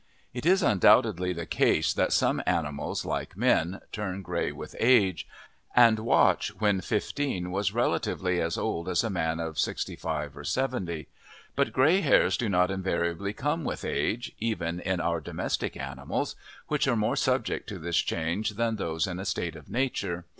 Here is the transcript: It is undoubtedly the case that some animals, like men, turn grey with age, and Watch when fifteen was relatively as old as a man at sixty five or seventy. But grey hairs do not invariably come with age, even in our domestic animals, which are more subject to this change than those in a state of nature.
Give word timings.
It 0.33 0.47
is 0.47 0.63
undoubtedly 0.63 1.31
the 1.31 1.45
case 1.45 1.93
that 1.93 2.11
some 2.11 2.41
animals, 2.47 3.05
like 3.05 3.37
men, 3.37 3.81
turn 3.91 4.23
grey 4.23 4.51
with 4.51 4.75
age, 4.79 5.27
and 5.75 5.99
Watch 5.99 6.47
when 6.57 6.81
fifteen 6.81 7.51
was 7.51 7.71
relatively 7.71 8.41
as 8.41 8.57
old 8.57 8.89
as 8.89 9.03
a 9.03 9.11
man 9.11 9.39
at 9.39 9.59
sixty 9.59 9.95
five 9.95 10.35
or 10.35 10.43
seventy. 10.43 11.07
But 11.55 11.71
grey 11.71 12.01
hairs 12.01 12.35
do 12.35 12.49
not 12.49 12.71
invariably 12.71 13.33
come 13.33 13.63
with 13.63 13.85
age, 13.85 14.31
even 14.39 14.79
in 14.79 14.99
our 14.99 15.21
domestic 15.21 15.77
animals, 15.77 16.35
which 16.67 16.87
are 16.87 16.95
more 16.95 17.15
subject 17.15 17.69
to 17.69 17.77
this 17.77 17.97
change 17.97 18.55
than 18.55 18.77
those 18.77 19.05
in 19.05 19.19
a 19.19 19.23
state 19.25 19.55
of 19.55 19.69
nature. 19.69 20.25